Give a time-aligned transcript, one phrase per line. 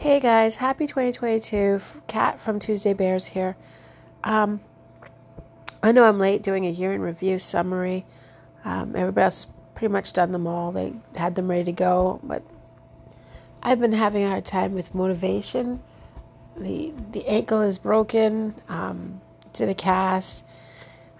[0.00, 1.82] Hey guys, happy 2022.
[2.06, 3.54] Cat from Tuesday Bears here.
[4.24, 4.60] Um,
[5.82, 8.06] I know I'm late doing a year in review summary.
[8.64, 10.72] Um, everybody else pretty much done them all.
[10.72, 12.42] They had them ready to go, but
[13.62, 15.82] I've been having a hard time with motivation.
[16.56, 18.54] The the ankle is broken.
[18.70, 19.20] Um,
[19.50, 20.46] it's in a cast.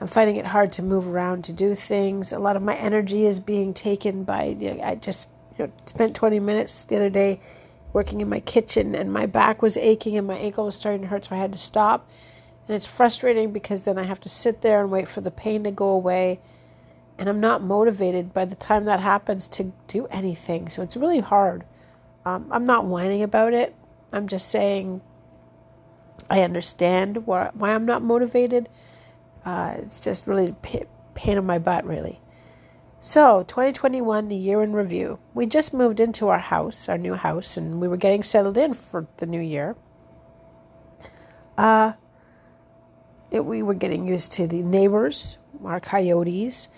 [0.00, 2.32] I'm finding it hard to move around to do things.
[2.32, 4.44] A lot of my energy is being taken by.
[4.44, 5.28] You know, I just
[5.58, 7.40] you know, spent 20 minutes the other day
[7.92, 11.08] working in my kitchen and my back was aching and my ankle was starting to
[11.08, 12.08] hurt so I had to stop.
[12.66, 15.64] And it's frustrating because then I have to sit there and wait for the pain
[15.64, 16.40] to go away.
[17.18, 20.68] And I'm not motivated by the time that happens to do anything.
[20.68, 21.64] So it's really hard.
[22.24, 23.74] Um, I'm not whining about it.
[24.12, 25.00] I'm just saying
[26.28, 28.68] I understand why, why I'm not motivated.
[29.44, 32.20] Uh, it's just really a pain in my butt, really.
[33.02, 35.20] So, 2021, the year in review.
[35.32, 38.74] We just moved into our house, our new house, and we were getting settled in
[38.74, 39.74] for the new year.
[41.56, 41.94] Uh,
[43.30, 46.68] it, we were getting used to the neighbors, our coyotes.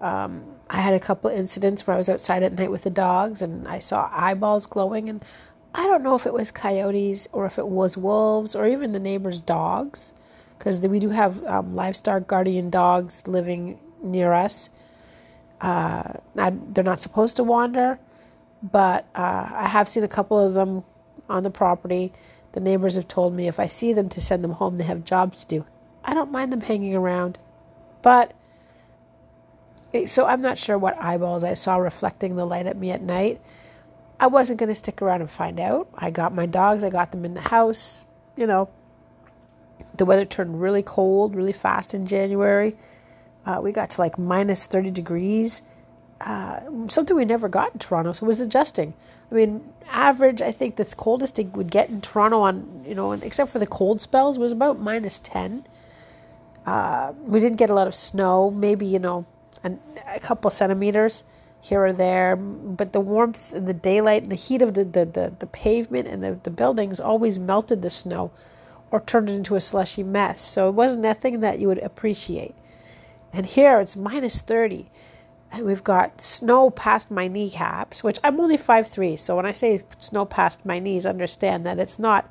[0.00, 3.42] Um, I had a couple incidents where I was outside at night with the dogs
[3.42, 5.24] and I saw eyeballs glowing, and
[5.74, 9.00] I don't know if it was coyotes or if it was wolves or even the
[9.00, 10.14] neighbors' dogs,
[10.56, 14.70] because we do have um, livestock guardian dogs living near us
[15.62, 17.98] uh, they're not supposed to wander,
[18.62, 20.84] but uh, I have seen a couple of them
[21.28, 22.12] on the property.
[22.52, 25.04] The neighbors have told me if I see them to send them home, they have
[25.04, 25.66] jobs to do.
[26.04, 27.38] I don't mind them hanging around,
[28.02, 28.34] but
[30.06, 33.40] so I'm not sure what eyeballs I saw reflecting the light at me at night.
[34.18, 35.88] I wasn't going to stick around and find out.
[35.94, 38.06] I got my dogs, I got them in the house.
[38.36, 38.68] You know,
[39.96, 42.76] the weather turned really cold really fast in January.
[43.44, 45.62] Uh, we got to like minus 30 degrees,
[46.20, 48.12] uh, something we never got in Toronto.
[48.12, 48.94] So it was adjusting.
[49.30, 53.12] I mean, average, I think the coldest it would get in Toronto on, you know,
[53.12, 55.64] except for the cold spells, was about minus 10.
[56.64, 59.26] Uh, we didn't get a lot of snow, maybe, you know,
[59.64, 61.24] an, a couple centimeters
[61.60, 62.36] here or there.
[62.36, 66.06] But the warmth and the daylight and the heat of the, the, the, the pavement
[66.06, 68.30] and the, the buildings always melted the snow
[68.92, 70.40] or turned it into a slushy mess.
[70.40, 72.54] So it wasn't nothing that you would appreciate.
[73.32, 74.90] And here it's minus 30.
[75.50, 79.16] And we've got snow past my kneecaps, which I'm only five three.
[79.16, 82.30] So when I say snow past my knees, understand that it's not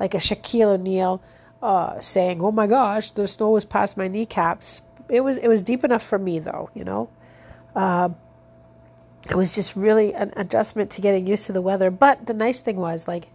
[0.00, 1.22] like a Shaquille O'Neal
[1.62, 5.62] uh, saying, "Oh my gosh, the snow was past my kneecaps." It was it was
[5.62, 6.68] deep enough for me, though.
[6.74, 7.10] You know,
[7.76, 8.08] uh,
[9.30, 11.92] it was just really an adjustment to getting used to the weather.
[11.92, 13.28] But the nice thing was, like,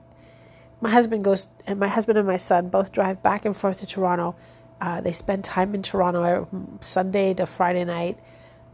[0.82, 3.86] my husband goes and my husband and my son both drive back and forth to
[3.86, 4.36] Toronto
[4.84, 6.46] uh, they spend time in Toronto
[6.82, 8.20] Sunday to Friday night,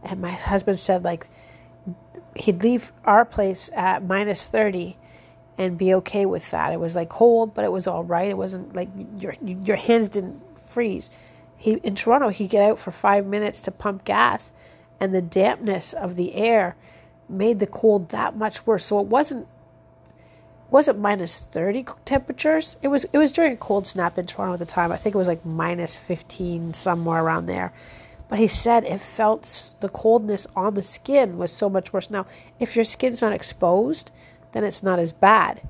[0.02, 1.28] and my husband said like
[2.34, 4.98] he'd leave our place at minus thirty
[5.56, 6.72] and be okay with that.
[6.72, 8.28] It was like cold, but it was all right.
[8.28, 8.88] It wasn't like
[9.18, 11.10] your your hands didn't freeze.
[11.56, 14.52] He in Toronto, he'd get out for five minutes to pump gas,
[14.98, 16.74] and the dampness of the air
[17.28, 18.84] made the cold that much worse.
[18.84, 19.46] So it wasn't
[20.70, 22.76] wasn't minus 30 temperatures.
[22.82, 24.92] It was it was during a cold snap in Toronto at the time.
[24.92, 27.72] I think it was like minus 15 somewhere around there.
[28.28, 32.10] But he said it felt the coldness on the skin was so much worse.
[32.10, 32.26] Now,
[32.60, 34.12] if your skin's not exposed,
[34.52, 35.68] then it's not as bad.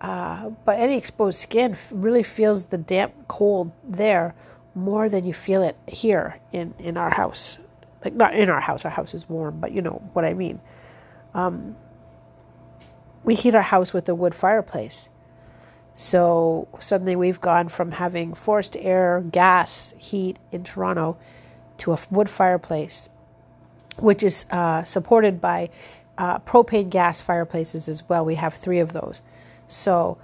[0.00, 4.34] Uh, but any exposed skin really feels the damp cold there
[4.74, 7.58] more than you feel it here in, in our house.
[8.04, 10.60] Like, not in our house, our house is warm, but you know what I mean.
[11.32, 11.76] Um,
[13.24, 15.08] we heat our house with a wood fireplace.
[15.94, 21.16] So suddenly we've gone from having forced air, gas, heat in Toronto
[21.78, 23.08] to a wood fireplace,
[23.96, 25.70] which is uh, supported by
[26.18, 28.24] uh, propane gas fireplaces as well.
[28.24, 29.22] We have three of those.
[29.68, 30.18] So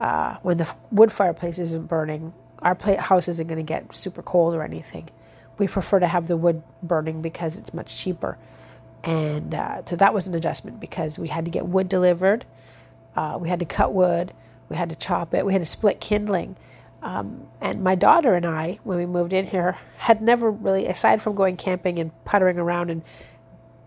[0.00, 4.54] uh, when the wood fireplace isn't burning, our house isn't going to get super cold
[4.54, 5.08] or anything.
[5.58, 8.38] We prefer to have the wood burning because it's much cheaper.
[9.04, 12.44] And uh, so that was an adjustment because we had to get wood delivered,
[13.16, 14.32] uh, we had to cut wood,
[14.68, 16.56] we had to chop it, we had to split kindling.
[17.02, 21.20] Um, and my daughter and I, when we moved in here, had never really, aside
[21.20, 23.02] from going camping and puttering around and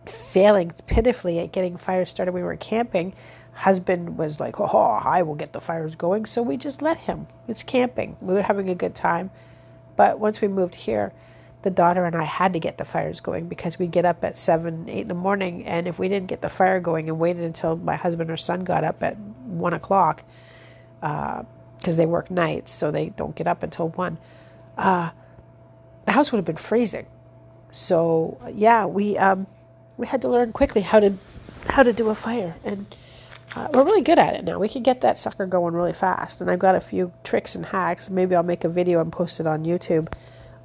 [0.05, 3.15] failing pitifully at getting fires started when we were camping,
[3.53, 7.27] husband was like, "Oh, I will get the fires going." So we just let him.
[7.47, 8.17] It's camping.
[8.19, 9.31] We were having a good time,
[9.95, 11.13] but once we moved here,
[11.65, 14.37] the daughter and I had to get the fires going because we get up at
[14.37, 17.43] seven, eight in the morning, and if we didn't get the fire going and waited
[17.43, 20.23] until my husband or son got up at one o'clock,
[21.01, 21.43] because
[21.87, 24.19] uh, they work nights, so they don't get up until one,
[24.77, 25.09] uh,
[26.05, 27.07] the house would have been freezing.
[27.71, 29.47] So yeah, we um,
[29.97, 31.15] we had to learn quickly how to
[31.69, 32.95] how to do a fire, and
[33.55, 34.59] uh, we're really good at it now.
[34.59, 36.41] We can get that sucker going really fast.
[36.41, 38.07] And I've got a few tricks and hacks.
[38.07, 40.13] Maybe I'll make a video and post it on YouTube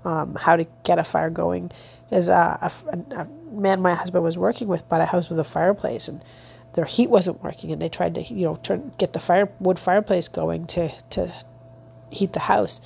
[0.04, 1.70] um, how to get a fire going.
[2.10, 5.44] is uh, a, a, man my husband was working with bought a house with a
[5.44, 6.22] fireplace, and
[6.74, 9.78] their heat wasn't working, and they tried to you know turn get the fire wood
[9.78, 11.32] fireplace going to to
[12.10, 12.80] heat the house.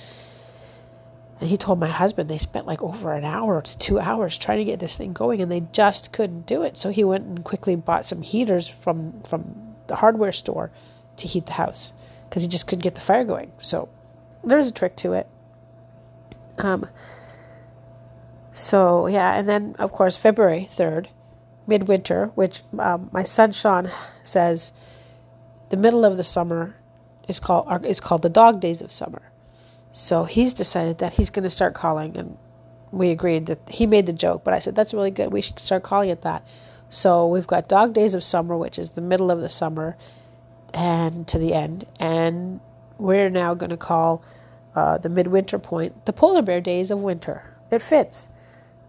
[1.39, 4.59] And he told my husband they spent like over an hour to two hours trying
[4.59, 6.77] to get this thing going, and they just couldn't do it.
[6.77, 10.71] So he went and quickly bought some heaters from from the hardware store
[11.17, 11.93] to heat the house
[12.29, 13.51] because he just couldn't get the fire going.
[13.59, 13.89] So
[14.43, 15.27] there's a trick to it.
[16.57, 16.87] Um,
[18.51, 21.09] so yeah, and then of course February third,
[21.67, 23.91] midwinter, which um, my son Sean
[24.23, 24.71] says,
[25.69, 26.75] the middle of the summer
[27.27, 29.21] is called is called the dog days of summer.
[29.91, 32.37] So he's decided that he's going to start calling, and
[32.91, 35.31] we agreed that he made the joke, but I said that's really good.
[35.31, 36.45] We should start calling it that.
[36.89, 39.97] So we've got dog days of summer, which is the middle of the summer,
[40.73, 42.59] and to the end, and
[42.97, 44.23] we're now going to call
[44.75, 47.43] uh, the midwinter point the polar bear days of winter.
[47.71, 48.27] It fits.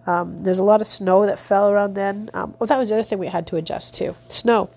[0.07, 2.31] Um, there's a lot of snow that fell around then.
[2.33, 4.71] Um, well, that was the other thing we had to adjust to snow.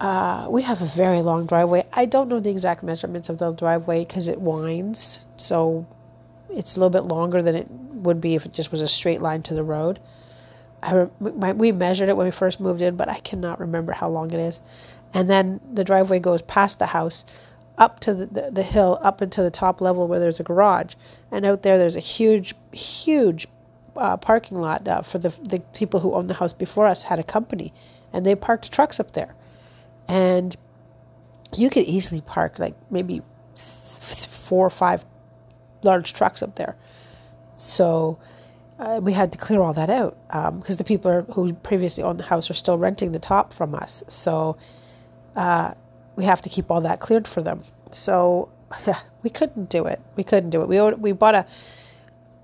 [0.00, 1.84] Uh, we have a very long driveway.
[1.92, 5.86] I don't know the exact measurements of the driveway because it winds, so
[6.50, 9.20] it's a little bit longer than it would be if it just was a straight
[9.20, 9.98] line to the road.
[10.80, 14.08] I re- we measured it when we first moved in, but I cannot remember how
[14.08, 14.60] long it is.
[15.12, 17.24] And then the driveway goes past the house,
[17.78, 20.94] up to the, the, hill, up into the top level where there's a garage,
[21.30, 23.46] and out there there's a huge, huge
[23.96, 27.18] uh, parking lot uh, for the the people who owned the house before us had
[27.18, 27.72] a company,
[28.12, 29.34] and they parked trucks up there,
[30.06, 30.56] and
[31.56, 33.22] you could easily park like maybe
[33.54, 35.04] four or five
[35.82, 36.76] large trucks up there.
[37.56, 38.18] So
[38.78, 42.18] uh, we had to clear all that out because um, the people who previously owned
[42.18, 44.04] the house are still renting the top from us.
[44.08, 44.56] So
[45.34, 45.74] uh,
[46.18, 47.62] we have to keep all that cleared for them.
[47.92, 48.48] So
[48.86, 50.00] yeah, we couldn't do it.
[50.16, 50.68] We couldn't do it.
[50.68, 51.46] We we bought a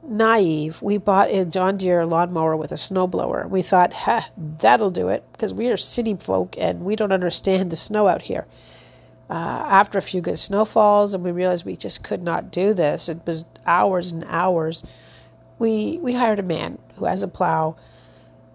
[0.06, 0.80] naive.
[0.80, 3.50] We bought a John Deere lawnmower with a snowblower.
[3.50, 7.72] We thought, ha, that'll do it because we are city folk and we don't understand
[7.72, 8.46] the snow out here.
[9.28, 13.08] Uh, after a few good snowfalls, and we realized we just could not do this.
[13.08, 14.84] It was hours and hours.
[15.58, 17.74] We we hired a man who has a plow,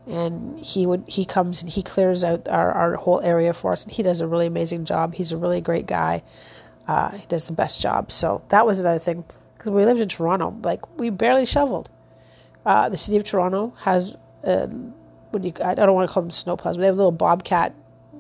[0.10, 3.84] and he would he comes and he clears out our, our whole area for us,
[3.84, 5.14] and he does a really amazing job.
[5.14, 6.24] He's a really great guy.
[6.88, 8.12] Uh, he does the best job.
[8.12, 9.24] So that was another thing
[9.56, 11.90] because we lived in Toronto, like we barely shoveled.
[12.66, 14.68] Uh, the city of Toronto has, uh,
[15.30, 17.74] what do you, I don't want to call them snowplows, but they have little bobcat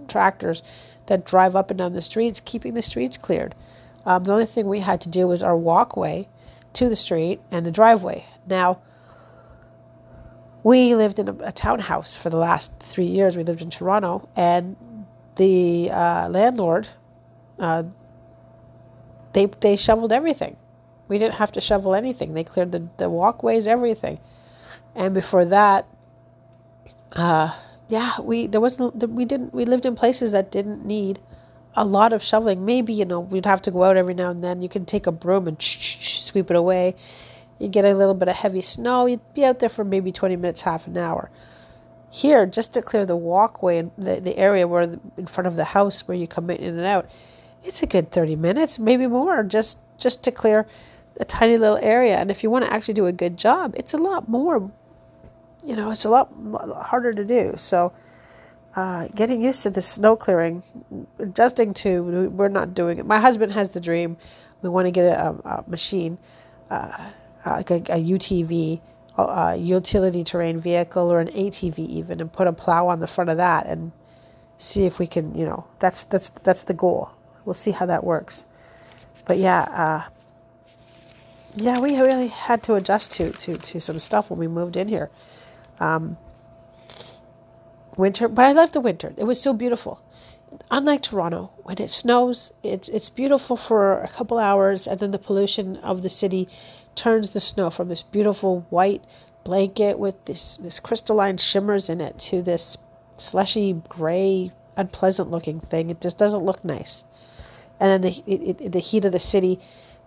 [0.07, 0.61] tractors
[1.07, 3.55] that drive up and down the streets, keeping the streets cleared.
[4.05, 6.27] Um, the only thing we had to do was our walkway
[6.73, 8.25] to the street and the driveway.
[8.47, 8.81] Now,
[10.63, 13.37] we lived in a, a townhouse for the last three years.
[13.37, 14.75] We lived in Toronto, and
[15.35, 16.87] the uh, landlord,
[17.59, 17.83] uh,
[19.33, 20.57] they they shoveled everything.
[21.07, 22.33] We didn't have to shovel anything.
[22.33, 24.19] They cleared the, the walkways, everything.
[24.95, 25.87] And before that,
[27.13, 27.55] uh,
[27.87, 31.19] yeah, we there wasn't we didn't we lived in places that didn't need
[31.75, 32.65] a lot of shoveling.
[32.65, 34.61] Maybe you know we'd have to go out every now and then.
[34.61, 36.95] You can take a broom and sweep it away.
[37.59, 39.05] You get a little bit of heavy snow.
[39.05, 41.29] You'd be out there for maybe twenty minutes, half an hour.
[42.09, 45.55] Here, just to clear the walkway and the, the area where the, in front of
[45.55, 47.07] the house where you come in and out,
[47.63, 50.65] it's a good thirty minutes, maybe more, just just to clear
[51.19, 52.17] a tiny little area.
[52.17, 54.71] And if you want to actually do a good job, it's a lot more,
[55.65, 56.31] you know, it's a lot
[56.85, 57.55] harder to do.
[57.57, 57.91] So,
[58.77, 60.63] uh, getting used to the snow clearing,
[61.19, 63.05] adjusting to, we're not doing it.
[63.05, 64.15] My husband has the dream.
[64.61, 66.17] We want to get a, a machine,
[66.69, 67.09] uh,
[67.45, 68.81] like a, a UTV,
[69.17, 73.29] a utility terrain vehicle, or an ATV even, and put a plow on the front
[73.29, 73.91] of that and
[74.57, 77.11] see if we can, you know, that's that's that's the goal.
[77.45, 78.45] We'll see how that works.
[79.25, 80.09] But yeah, uh,
[81.55, 84.87] yeah, we really had to adjust to, to, to some stuff when we moved in
[84.87, 85.09] here.
[85.79, 86.17] Um,
[87.97, 89.13] winter, but I love the winter.
[89.17, 90.01] It was so beautiful.
[90.71, 95.19] Unlike Toronto, when it snows, it's it's beautiful for a couple hours, and then the
[95.19, 96.49] pollution of the city
[96.99, 99.03] turns the snow from this beautiful white
[99.45, 102.77] blanket with this this crystalline shimmers in it to this
[103.15, 105.89] slushy gray, unpleasant looking thing.
[105.89, 107.05] It just doesn't look nice.
[107.79, 109.61] And then the it, it, the heat of the city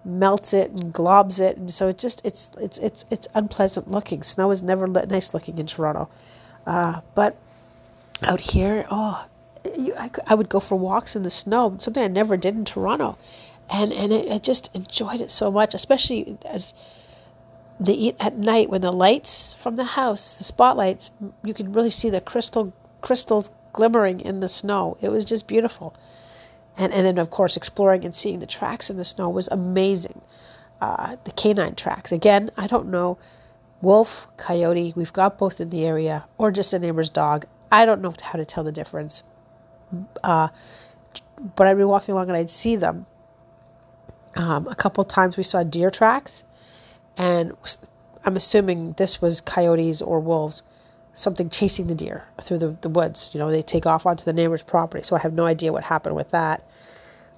[0.04, 4.22] melts it and globs it, and so it just it's it's it's it's unpleasant looking.
[4.22, 6.10] Snow is never nice looking in Toronto,
[6.66, 7.36] uh, but
[8.22, 9.26] out here, oh,
[9.78, 11.74] you, I, I would go for walks in the snow.
[11.78, 13.16] Something I never did in Toronto,
[13.70, 16.74] and and I, just enjoyed it so much, especially as
[17.80, 21.10] the eat at night when the lights from the house, the spotlights,
[21.44, 24.96] you could really see the crystal crystals glimmering in the snow.
[25.00, 25.94] It was just beautiful.
[26.76, 30.22] And, and then, of course, exploring and seeing the tracks in the snow was amazing.
[30.80, 32.12] Uh, the canine tracks.
[32.12, 33.18] Again, I don't know
[33.82, 37.44] wolf, coyote, we've got both in the area, or just a neighbor's dog.
[37.70, 39.22] I don't know how to tell the difference.
[40.22, 40.48] Uh,
[41.56, 43.06] but I'd be walking along and I'd see them.
[44.34, 46.44] Um, a couple times we saw deer tracks,
[47.16, 47.52] and
[48.24, 50.62] I'm assuming this was coyotes or wolves,
[51.12, 53.30] something chasing the deer through the, the woods.
[53.34, 55.84] You know, they take off onto the neighbor's property, so I have no idea what
[55.84, 56.66] happened with that.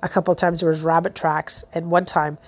[0.03, 2.39] A couple times there was rabbit tracks, and one time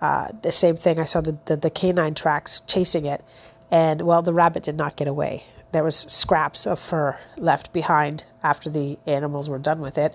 [0.00, 0.98] uh, the same thing.
[0.98, 3.24] I saw the, the, the canine tracks chasing it,
[3.70, 5.44] and well, the rabbit did not get away.
[5.72, 10.14] There was scraps of fur left behind after the animals were done with it,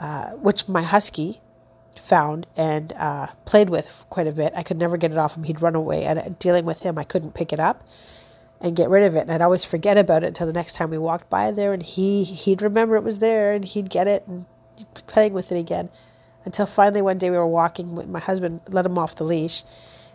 [0.00, 1.40] uh, which my husky
[1.98, 4.52] found and uh, played with quite a bit.
[4.56, 5.44] I could never get it off him.
[5.44, 7.86] He'd run away, and uh, dealing with him, I couldn't pick it up
[8.60, 9.20] and get rid of it.
[9.20, 11.82] And I'd always forget about it until the next time we walked by there, and
[11.82, 14.46] he he'd remember it was there, and he'd get it and
[15.06, 15.88] playing with it again.
[16.44, 19.64] Until finally one day we were walking, my husband let him off the leash,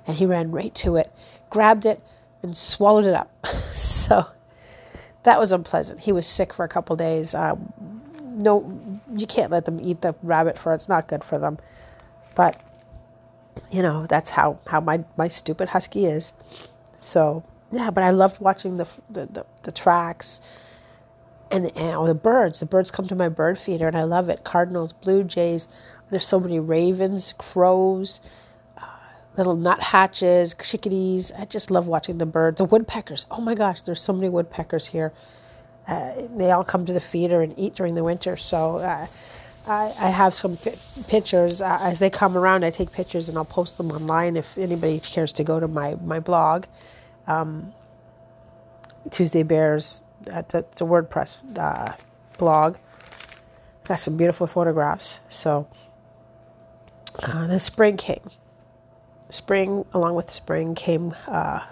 [0.05, 1.11] and he ran right to it,
[1.49, 2.01] grabbed it,
[2.43, 3.45] and swallowed it up.
[3.75, 4.25] so
[5.23, 6.01] that was unpleasant.
[6.01, 7.33] He was sick for a couple days.
[7.33, 7.98] Um,
[8.39, 10.73] no, you can't let them eat the rabbit fur.
[10.73, 11.57] It's not good for them.
[12.35, 12.61] But
[13.71, 16.33] you know that's how how my my stupid husky is.
[16.97, 20.41] So yeah, but I loved watching the the the, the tracks
[21.51, 22.59] and the, and the birds.
[22.59, 24.43] The birds come to my bird feeder, and I love it.
[24.43, 25.67] Cardinals, blue jays.
[26.09, 28.21] There's so many ravens, crows,
[28.77, 28.85] uh,
[29.37, 31.31] little nuthatches, chickadees.
[31.37, 32.57] I just love watching the birds.
[32.57, 33.25] The woodpeckers.
[33.29, 35.13] Oh my gosh, there's so many woodpeckers here.
[35.89, 38.37] Uh, they all come to the feeder and eat during the winter.
[38.37, 39.07] So uh,
[39.65, 40.55] I, I, have some
[41.07, 42.63] pictures uh, as they come around.
[42.63, 45.95] I take pictures and I'll post them online if anybody cares to go to my
[45.95, 46.65] my blog.
[47.25, 47.73] Um,
[49.09, 50.03] Tuesday Bears.
[50.27, 51.93] A, it's a WordPress uh,
[52.37, 52.77] blog.
[53.85, 55.19] Got some beautiful photographs.
[55.29, 55.67] So
[57.23, 58.29] uh, the spring came.
[59.31, 61.63] Spring, along with spring, came the,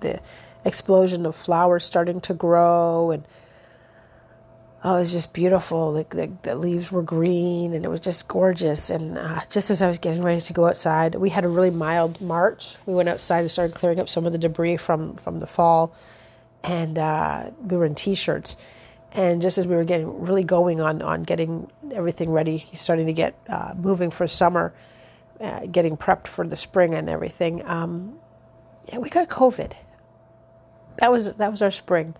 [0.00, 0.20] the
[0.64, 3.24] explosion of flowers starting to grow and
[4.82, 5.92] oh, it was just beautiful.
[5.92, 8.90] The, the, the, leaves were green and it was just gorgeous.
[8.90, 11.70] And uh, just as I was getting ready to go outside, we had a really
[11.70, 12.76] mild March.
[12.86, 15.94] We went outside and started clearing up some of the debris from, from the fall.
[16.62, 18.56] And uh, we were in t shirts.
[19.12, 23.12] And just as we were getting really going on, on getting everything ready, starting to
[23.12, 24.72] get uh, moving for summer,
[25.40, 28.18] uh, getting prepped for the spring and everything, um,
[28.88, 29.72] yeah, we got COVID.
[30.98, 32.14] That was that was our spring.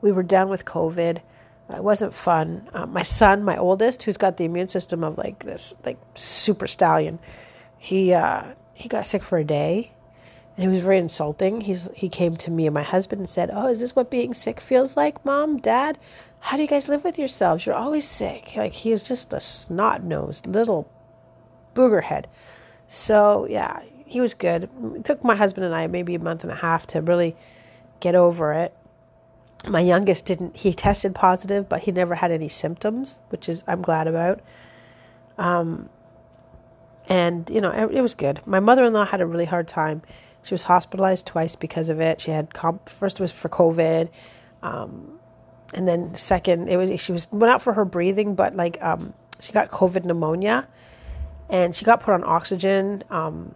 [0.00, 1.20] We were done with COVID
[1.68, 2.68] it wasn't fun.
[2.72, 6.66] Uh, my son, my oldest, who's got the immune system of like this, like super
[6.66, 7.18] stallion,
[7.76, 9.92] he uh, he got sick for a day,
[10.56, 11.62] and it was very insulting.
[11.62, 14.32] He's he came to me and my husband and said, "Oh, is this what being
[14.32, 15.98] sick feels like, Mom, Dad?
[16.38, 17.66] How do you guys live with yourselves?
[17.66, 20.88] You're always sick." Like he is just a snot nosed little
[21.74, 22.28] booger head.
[22.86, 24.70] So yeah, he was good.
[24.94, 27.34] It took my husband and I maybe a month and a half to really
[27.98, 28.72] get over it
[29.68, 33.82] my youngest didn't he tested positive but he never had any symptoms which is i'm
[33.82, 34.40] glad about.
[35.38, 35.90] Um,
[37.08, 38.40] and you know it, it, was good.
[38.46, 40.02] My mother-in-law had a really hard time.
[40.42, 42.22] She was hospitalized twice because of it.
[42.22, 44.08] She had comp first was for covid
[44.62, 45.18] um,
[45.74, 49.12] and then second it was she was went out for her breathing but like um,
[49.40, 50.66] she got covid pneumonia
[51.48, 53.04] and she got put on oxygen.
[53.10, 53.54] Um,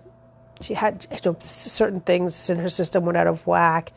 [0.60, 3.92] she had you know, certain things in her system went out of whack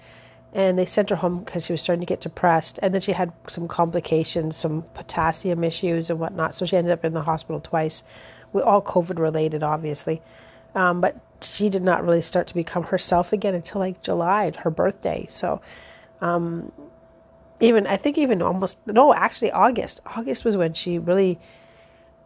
[0.53, 3.11] and they sent her home because she was starting to get depressed and then she
[3.11, 7.59] had some complications some potassium issues and whatnot so she ended up in the hospital
[7.59, 8.03] twice
[8.51, 10.21] we all covid related obviously.
[10.75, 14.71] Um, but she did not really start to become herself again until like july her
[14.71, 15.61] birthday so
[16.21, 16.71] um,
[17.59, 20.01] even i think even almost no actually august.
[20.05, 21.39] August was when she really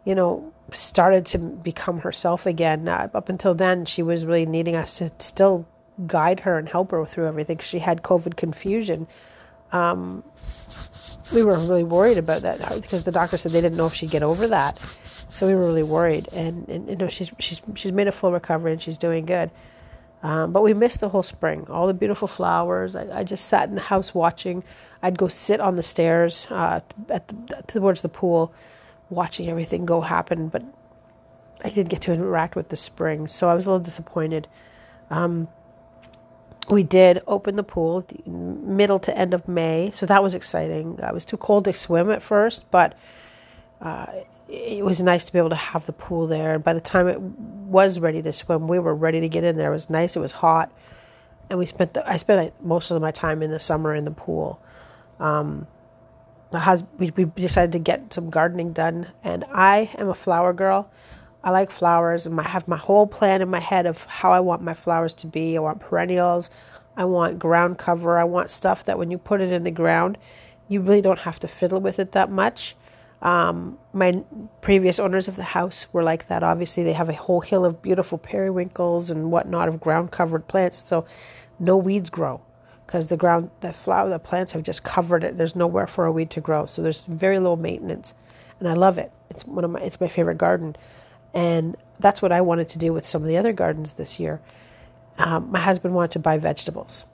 [0.04, 2.88] you know started to become herself again.
[2.88, 5.66] Uh, up until then she was really needing us to still
[6.06, 7.58] guide her and help her through everything.
[7.58, 9.06] She had COVID confusion.
[9.72, 10.24] Um,
[11.32, 14.10] we were really worried about that because the doctor said they didn't know if she'd
[14.10, 14.78] get over that.
[15.30, 16.28] So we were really worried.
[16.32, 19.50] And, and you know, she's she's she's made a full recovery and she's doing good.
[20.22, 22.96] Um, but we missed the whole spring, all the beautiful flowers.
[22.96, 24.64] I, I, just sat in the house watching.
[25.00, 28.52] I'd go sit on the stairs uh, at the, towards the pool,
[29.10, 30.48] watching everything go happen.
[30.48, 30.64] But
[31.62, 34.48] I didn't get to interact with the spring, so I was a little disappointed.
[35.08, 35.46] Um,
[36.70, 40.98] we did open the pool the middle to end of May, so that was exciting.
[41.02, 42.96] It was too cold to swim at first, but
[43.80, 44.06] uh,
[44.48, 46.54] it was nice to be able to have the pool there.
[46.54, 49.56] And by the time it was ready to swim, we were ready to get in
[49.56, 49.70] there.
[49.70, 50.16] It was nice.
[50.16, 50.72] It was hot,
[51.50, 54.10] and we spent the, I spent most of my time in the summer in the
[54.10, 54.60] pool.
[55.20, 55.66] Um,
[56.52, 60.52] my husband, we, we decided to get some gardening done, and I am a flower
[60.52, 60.90] girl.
[61.42, 64.40] I like flowers, and I have my whole plan in my head of how I
[64.40, 65.56] want my flowers to be.
[65.56, 66.50] I want perennials.
[66.96, 68.18] I want ground cover.
[68.18, 70.18] I want stuff that when you put it in the ground,
[70.68, 72.74] you really don't have to fiddle with it that much.
[73.22, 74.22] Um, my
[74.60, 76.42] previous owners of the house were like that.
[76.42, 80.82] Obviously, they have a whole hill of beautiful periwinkles and whatnot of ground covered plants,
[80.86, 81.04] so
[81.58, 82.40] no weeds grow
[82.86, 85.36] because the ground, the flower, the plants have just covered it.
[85.36, 88.14] There's nowhere for a weed to grow, so there's very low maintenance,
[88.60, 89.12] and I love it.
[89.30, 90.76] It's one of my, it's my favorite garden,
[91.38, 94.40] and that's what I wanted to do with some of the other gardens this year
[95.18, 97.04] um, my husband wanted to buy vegetables.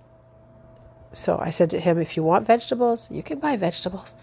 [1.13, 4.15] So I said to him, if you want vegetables, you can buy vegetables.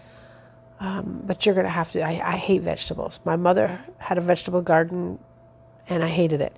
[0.78, 2.02] Um, but you're going to have to.
[2.02, 3.20] I, I hate vegetables.
[3.24, 5.18] My mother had a vegetable garden
[5.88, 6.56] and I hated it.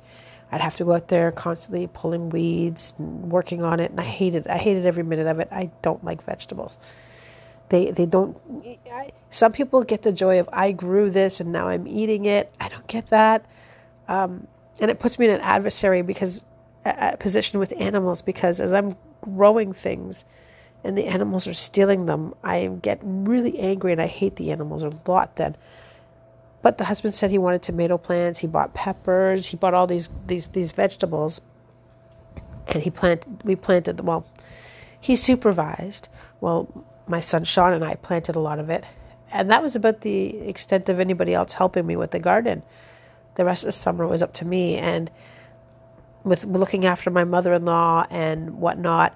[0.50, 4.04] I'd have to go out there constantly pulling weeds and working on it, and I
[4.04, 4.46] hated.
[4.46, 4.50] It.
[4.50, 5.48] I hated every minute of it.
[5.50, 6.78] I don't like vegetables.
[7.68, 8.36] They they don't.
[8.92, 12.52] I, some people get the joy of I grew this and now I'm eating it.
[12.60, 13.46] I don't get that,
[14.08, 14.46] um,
[14.80, 16.44] and it puts me in an adversary because
[16.84, 20.24] a position with animals because as I'm growing things
[20.82, 24.82] and the animals are stealing them, I get really angry and I hate the animals
[24.82, 25.56] a lot then.
[26.60, 30.10] But the husband said he wanted tomato plants, he bought peppers, he bought all these
[30.26, 31.40] these these vegetables
[32.68, 34.26] and he planted we planted them well
[35.00, 36.08] he supervised
[36.40, 38.84] well my son Sean and I planted a lot of it.
[39.32, 42.62] And that was about the extent of anybody else helping me with the garden.
[43.34, 44.76] The rest of the summer was up to me.
[44.76, 45.10] And
[46.22, 49.14] with looking after my mother-in-law and whatnot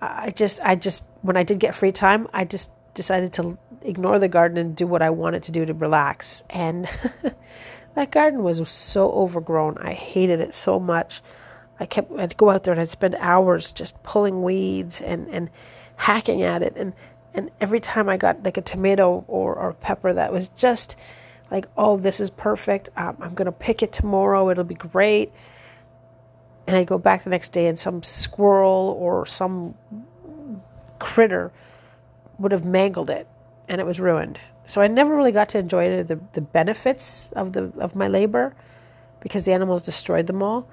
[0.00, 4.18] i just i just when i did get free time i just decided to ignore
[4.18, 6.42] the garden and do what i wanted to do to relax.
[6.50, 6.88] And
[7.94, 9.78] that garden was so overgrown.
[9.78, 11.22] I hated it so much.
[11.78, 15.50] I kept i'd go out there and i'd spend hours just pulling weeds and and
[15.96, 16.74] hacking at it.
[16.76, 16.94] And
[17.36, 20.96] and every time i got like a tomato or or pepper that was just
[21.50, 25.32] like oh this is perfect um, i'm going to pick it tomorrow it'll be great
[26.66, 29.74] and I'd go back the next day and some squirrel or some
[30.98, 31.52] critter
[32.38, 33.28] would have mangled it
[33.68, 34.40] and it was ruined.
[34.66, 38.54] So I never really got to enjoy the, the benefits of the of my labor
[39.20, 40.68] because the animals destroyed them all.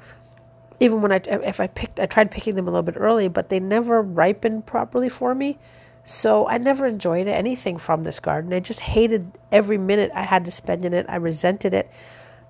[0.79, 3.49] Even when I if I picked I tried picking them a little bit early, but
[3.49, 5.59] they never ripened properly for me.
[6.03, 8.53] So I never enjoyed anything from this garden.
[8.53, 11.05] I just hated every minute I had to spend in it.
[11.07, 11.89] I resented it.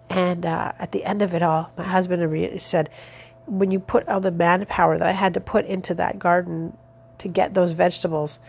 [0.10, 2.90] And uh, at the end of it all, my husband said,
[3.46, 6.78] when you put all the manpower that I had to put into that garden
[7.20, 8.40] to get those vegetables,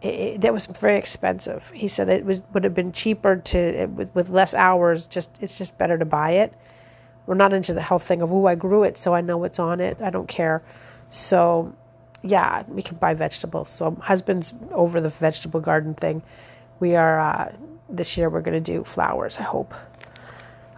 [0.00, 1.70] it, it, that was very expensive.
[1.74, 5.06] He said it was would have been cheaper to it, with with less hours.
[5.06, 6.52] Just it's just better to buy it.
[7.26, 9.58] We're not into the health thing of oh I grew it so I know what's
[9.58, 9.98] on it.
[10.00, 10.62] I don't care.
[11.10, 11.74] So
[12.24, 13.68] yeah, we can buy vegetables.
[13.68, 16.22] So husband's over the vegetable garden thing.
[16.80, 17.52] We are uh,
[17.88, 19.36] this year we're going to do flowers.
[19.38, 19.74] I hope.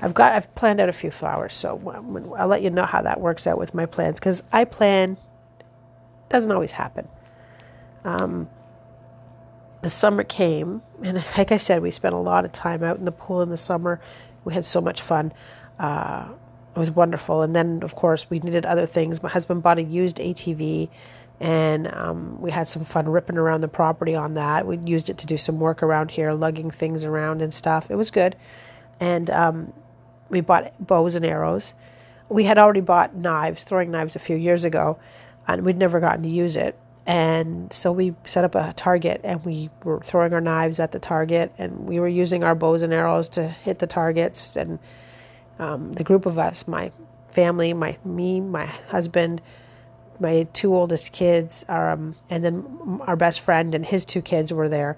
[0.03, 1.81] I've got I've planned out a few flowers, so
[2.37, 5.17] I'll let you know how that works out with my plans because I plan
[6.29, 7.09] doesn't always happen.
[8.05, 8.51] Um,
[9.83, 13.05] the summer came, and like I said, we spent a lot of time out in
[13.05, 14.01] the pool in the summer.
[14.45, 15.33] We had so much fun.
[15.79, 16.29] Uh,
[16.75, 17.43] it was wonderful.
[17.43, 19.23] And then, of course, we needed other things.
[19.23, 20.91] My husband bought a used ATV,
[21.39, 24.67] and um, we had some fun ripping around the property on that.
[24.67, 27.91] We used it to do some work around here, lugging things around and stuff.
[27.91, 28.37] It was good.
[29.01, 29.73] And um,
[30.31, 31.75] we bought bows and arrows.
[32.29, 34.99] We had already bought knives, throwing knives, a few years ago,
[35.47, 36.79] and we'd never gotten to use it.
[37.07, 40.99] And so we set up a target and we were throwing our knives at the
[40.99, 44.57] target and we were using our bows and arrows to hit the targets.
[44.57, 44.81] And
[45.61, 46.91] um, the group of us, my
[47.29, 49.41] family, my me, my husband,
[50.21, 54.69] my two oldest kids, um, and then our best friend and his two kids were
[54.69, 54.97] there.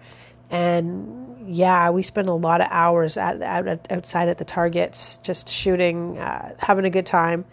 [0.51, 5.49] And yeah, we spent a lot of hours at, at, outside at the targets, just
[5.49, 7.45] shooting, uh, having a good time.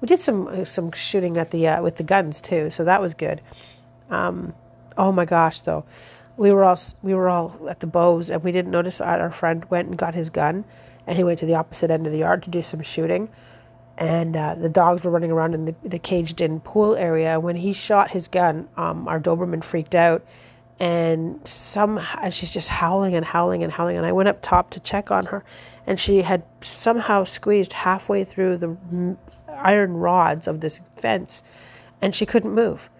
[0.00, 3.14] We did some some shooting at the uh, with the guns too, so that was
[3.14, 3.40] good.
[4.10, 4.54] Um,
[4.96, 5.84] oh my gosh, though,
[6.36, 9.64] we were all we were all at the bows, and we didn't notice our friend
[9.70, 10.64] went and got his gun,
[11.06, 13.28] and he went to the opposite end of the yard to do some shooting.
[13.98, 17.40] And uh, the dogs were running around in the, the caged-in pool area.
[17.40, 20.24] When he shot his gun, um, our Doberman freaked out
[20.80, 23.96] and some she's just howling and howling and howling.
[23.96, 25.44] And i went up top to check on her
[25.86, 28.76] and she had somehow squeezed halfway through the
[29.48, 31.42] iron rods of this fence
[32.00, 32.90] and she couldn't move.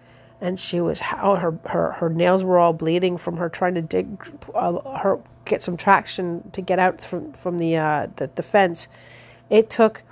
[0.41, 3.81] And she was how her, her her nails were all bleeding from her trying to
[3.81, 4.17] dig
[4.55, 8.87] uh, her get some traction to get out from from the uh, the, the fence.
[9.49, 10.03] It took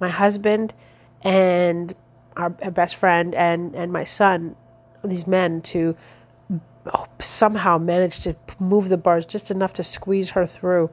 [0.00, 0.74] my husband
[1.22, 1.94] and
[2.36, 4.56] our, our best friend and and my son
[5.02, 5.96] these men to
[7.20, 10.90] somehow managed to move the bars just enough to squeeze her through.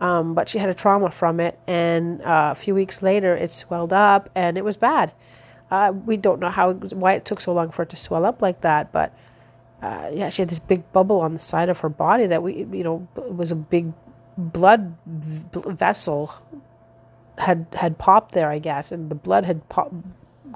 [0.00, 3.50] Um, but she had a trauma from it, and uh, a few weeks later, it
[3.50, 5.12] swelled up, and it was bad.
[5.70, 8.42] Uh, we don't know how why it took so long for it to swell up
[8.42, 9.16] like that, but
[9.82, 12.66] uh, yeah, she had this big bubble on the side of her body that we,
[12.72, 13.92] you know, was a big
[14.36, 16.34] blood vessel
[17.38, 19.92] had had popped there, I guess, and the blood had pop,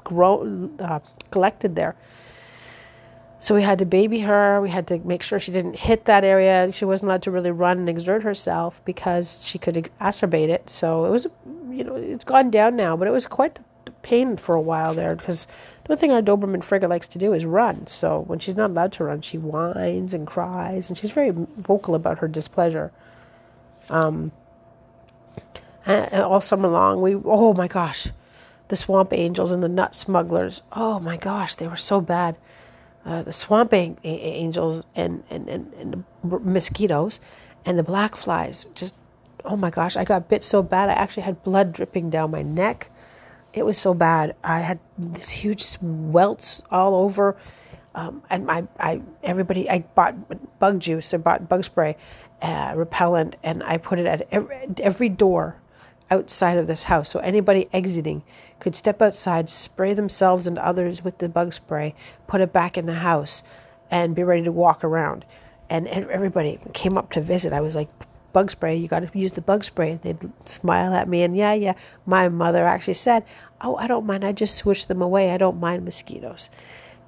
[0.03, 0.99] grown uh,
[1.31, 1.95] collected there.
[3.41, 4.59] So we had to baby her.
[4.59, 6.71] We had to make sure she didn't hit that area.
[6.73, 10.69] She wasn't allowed to really run and exert herself because she could exacerbate it.
[10.69, 11.25] So it was,
[11.69, 13.59] you know, it's gone down now, but it was quite
[14.01, 15.47] pain for a while there because
[15.83, 17.87] the one thing our Doberman Frigga likes to do is run.
[17.87, 21.95] So when she's not allowed to run, she whines and cries, and she's very vocal
[21.95, 22.91] about her displeasure.
[23.89, 24.31] Um,
[25.89, 28.07] and all summer long, we oh my gosh,
[28.67, 30.61] the swamp angels and the nut smugglers.
[30.71, 32.37] Oh my gosh, they were so bad.
[33.05, 37.19] Uh, the swamp angels and, and, and, and the mosquitoes
[37.65, 38.67] and the black flies.
[38.75, 38.95] Just,
[39.45, 40.89] oh my gosh, I got bit so bad.
[40.89, 42.91] I actually had blood dripping down my neck.
[43.53, 44.35] It was so bad.
[44.43, 47.35] I had these huge welts all over.
[47.95, 51.97] Um, and my, I, everybody, I bought bug juice, I bought bug spray,
[52.41, 55.55] uh, repellent, and I put it at every, every door
[56.11, 57.09] outside of this house.
[57.09, 58.23] So anybody exiting
[58.59, 61.95] could step outside, spray themselves and others with the bug spray,
[62.27, 63.43] put it back in the house,
[63.91, 65.25] and be ready to walk around.
[65.69, 67.53] And everybody came up to visit.
[67.53, 67.89] I was like,
[68.33, 69.91] bug spray, you got to use the bug spray.
[69.91, 71.73] And they'd smile at me, and yeah, yeah.
[72.05, 73.23] My mother actually said,
[73.61, 74.23] Oh, I don't mind.
[74.23, 75.31] I just switch them away.
[75.31, 76.49] I don't mind mosquitoes.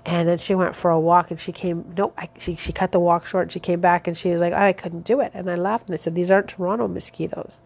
[0.06, 2.92] And then she went for a walk and she came, no, I, she, she cut
[2.92, 3.52] the walk short.
[3.52, 5.32] She came back and she was like, I couldn't do it.
[5.36, 7.62] And I laughed and I said, These aren't Toronto mosquitoes.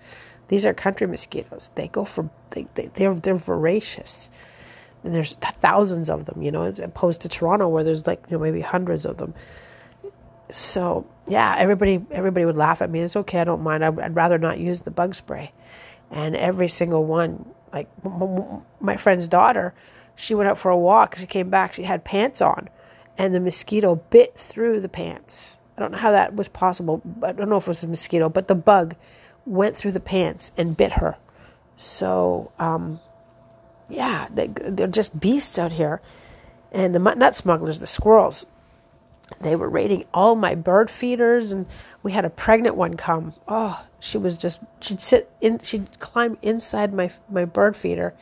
[0.48, 1.72] These are country mosquitoes.
[1.76, 4.30] They go for they, they they're they're voracious,
[5.04, 6.42] and there's thousands of them.
[6.42, 9.34] You know, as opposed to Toronto where there's like you know maybe hundreds of them.
[10.52, 13.00] So yeah, everybody everybody would laugh at me.
[13.00, 13.84] It's okay, I don't mind.
[13.84, 15.52] I'd, I'd rather not use the bug spray,
[16.12, 17.90] and every single one, like
[18.80, 19.74] my friend's daughter,
[20.16, 21.16] she went out for a walk.
[21.18, 21.74] She came back.
[21.74, 22.70] She had pants on,
[23.18, 25.60] and the mosquito bit through the pants.
[25.78, 27.02] I don't know how that was possible.
[27.24, 28.96] I don't know if it was a mosquito, but the bug
[29.46, 31.18] went through the pants and bit her.
[31.78, 33.00] So, um,
[33.90, 36.02] yeah, they, they're just beasts out here.
[36.72, 38.46] And the nut smugglers, the squirrels,
[39.40, 41.66] they were raiding all my bird feeders, and
[42.04, 43.34] we had a pregnant one come.
[43.48, 48.14] Oh, she was just she'd sit in, she'd climb inside my my bird feeder,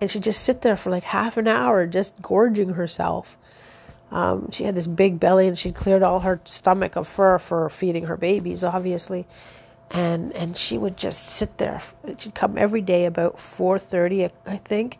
[0.00, 3.36] and she'd just sit there for like half an hour, just gorging herself.
[4.12, 7.68] Um, she had this big belly, and she'd cleared all her stomach of fur for
[7.68, 9.26] feeding her babies, obviously
[9.90, 11.82] and and she would just sit there.
[12.18, 14.98] She'd come every day about four thirty, I think,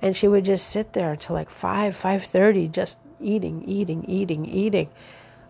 [0.00, 4.46] and she would just sit there until like five five thirty, just eating, eating, eating,
[4.46, 4.88] eating.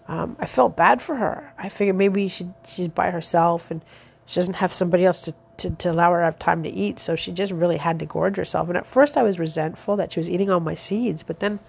[0.08, 1.52] Um, I felt bad for her.
[1.56, 3.82] I figured maybe she she's by herself and
[4.26, 6.98] she doesn't have somebody else to, to, to allow her to have time to eat.
[6.98, 8.68] So she just really had to gorge herself.
[8.68, 11.60] And at first I was resentful that she was eating all my seeds, but then,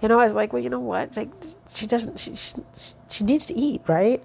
[0.00, 1.16] you know, I was like, well, you know what?
[1.16, 1.30] Like
[1.74, 2.18] she doesn't.
[2.18, 2.54] She she,
[3.08, 4.22] she needs to eat, right?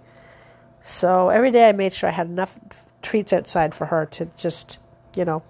[0.83, 2.59] So every day I made sure I had enough
[3.01, 4.77] treats outside for her to just,
[5.15, 5.43] you know,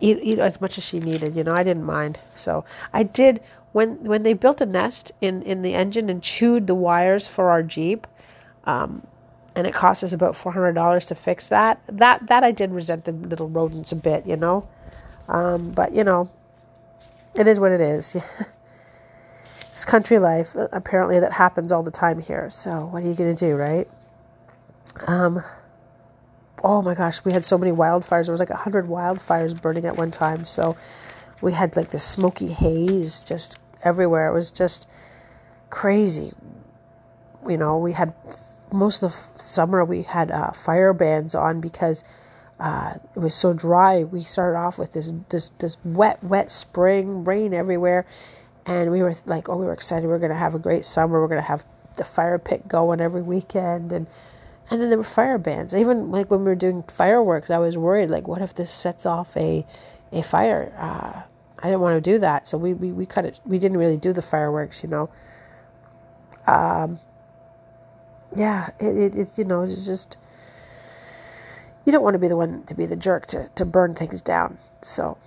[0.00, 1.36] eat eat as much as she needed.
[1.36, 2.18] You know, I didn't mind.
[2.36, 3.40] So I did
[3.72, 7.50] when when they built a nest in in the engine and chewed the wires for
[7.50, 8.06] our Jeep.
[8.64, 9.06] Um,
[9.56, 11.80] and it cost us about four hundred dollars to fix that.
[11.88, 14.68] That that I did resent the little rodents a bit, you know.
[15.28, 16.28] Um, but you know,
[17.34, 18.16] it is what it is.
[19.74, 20.54] It's country life.
[20.54, 22.48] Apparently, that happens all the time here.
[22.48, 23.90] So, what are you going to do, right?
[25.08, 25.42] Um,
[26.62, 28.26] oh my gosh, we had so many wildfires.
[28.26, 30.44] There was like a hundred wildfires burning at one time.
[30.44, 30.76] So,
[31.40, 34.28] we had like this smoky haze just everywhere.
[34.28, 34.86] It was just
[35.70, 36.34] crazy.
[37.44, 38.14] You know, we had
[38.72, 42.04] most of the summer we had uh, fire bans on because
[42.60, 44.04] uh, it was so dry.
[44.04, 48.06] We started off with this this this wet, wet spring, rain everywhere,
[48.66, 50.06] and we were like, oh, we were excited.
[50.06, 51.20] We are going to have a great summer.
[51.20, 51.64] We're to have
[51.96, 54.06] the fire pit going every weekend, and
[54.70, 55.74] and then there were fire bans.
[55.74, 59.06] Even like when we were doing fireworks, I was worried, like, what if this sets
[59.06, 59.66] off a
[60.12, 60.72] a fire?
[60.78, 61.22] Uh,
[61.58, 63.40] I didn't want to do that, so we, we we cut it.
[63.44, 65.10] We didn't really do the fireworks, you know.
[66.46, 67.00] Um.
[68.36, 70.16] Yeah, it, it, it you know it's just
[71.84, 74.20] you don't want to be the one to be the jerk to to burn things
[74.20, 74.58] down.
[74.82, 75.18] So,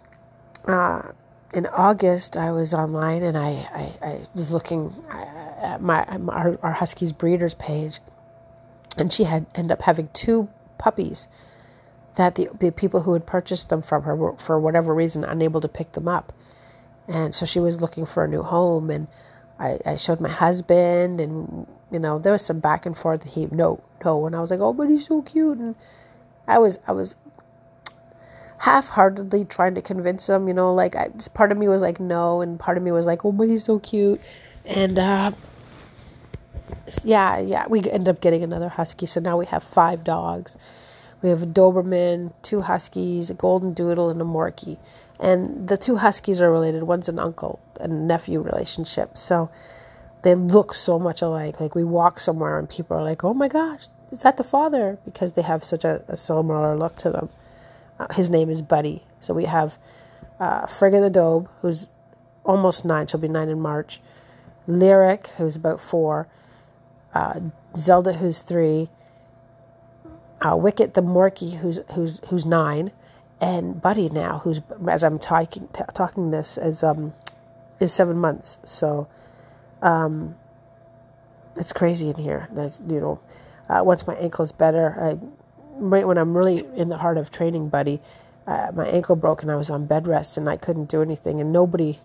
[0.66, 1.12] uh,
[1.54, 3.50] in August, I was online and I,
[4.02, 5.16] I, I was looking uh,
[5.62, 8.00] at my our, our Huskies breeders page,
[8.98, 11.28] and she had ended up having two puppies
[12.16, 15.62] that the the people who had purchased them from her were for whatever reason unable
[15.62, 16.34] to pick them up,
[17.08, 19.08] and so she was looking for a new home and.
[19.60, 23.24] I, I showed my husband, and you know there was some back and forth.
[23.24, 25.74] He no no, and I was like, oh, but he's so cute, and
[26.48, 27.16] I was I was
[28.60, 30.48] half-heartedly trying to convince him.
[30.48, 33.06] You know, like I, part of me was like no, and part of me was
[33.06, 34.22] like, oh, but he's so cute,
[34.66, 35.32] and uh,
[37.04, 39.06] yeah, yeah, we end up getting another husky.
[39.06, 40.58] So now we have five dogs.
[41.22, 44.78] We have a Doberman, two huskies, a golden doodle, and a Morkie.
[45.20, 46.84] And the two huskies are related.
[46.84, 49.18] One's an uncle and nephew relationship.
[49.18, 49.50] So
[50.22, 51.60] they look so much alike.
[51.60, 55.00] Like we walk somewhere and people are like, "Oh my gosh, is that the father?"
[55.06, 57.30] Because they have such a, a similar look to them.
[58.00, 59.04] Uh, his name is Buddy.
[59.20, 59.78] So we have
[60.40, 61.90] uh, Frigga the Dobe, who's
[62.44, 63.08] almost nine.
[63.08, 64.02] She'll be nine in March.
[64.68, 66.28] Lyric, who's about four
[67.18, 67.40] uh,
[67.76, 68.90] Zelda, who's three,
[70.42, 72.92] uh, Wicket the Morkie, who's who's who's nine,
[73.42, 77.14] and Buddy now, who's as I'm talking t- talking this is um
[77.80, 78.60] is seven months.
[78.64, 79.08] So,
[79.82, 80.36] um,
[81.58, 82.50] it's crazy in here.
[82.52, 83.20] That's you know,
[83.68, 85.18] uh, once my ankle is better, I
[85.78, 88.02] right when I'm really in the heart of training, Buddy,
[88.46, 91.42] uh, my ankle broke and I was on bed rest and I couldn't do anything,
[91.42, 92.00] and nobody,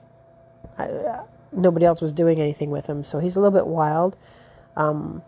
[0.79, 3.05] uh, nobody else was doing anything with him.
[3.05, 4.17] So he's a little bit wild.
[4.77, 5.23] Um,